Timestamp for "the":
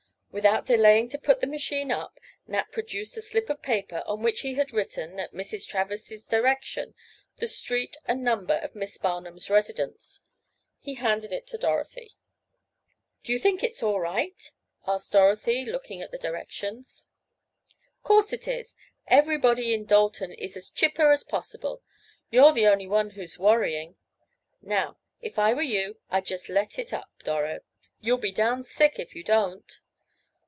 1.41-1.45, 7.39-7.49, 16.11-16.17, 22.53-22.67